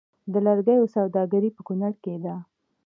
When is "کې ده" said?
2.03-2.35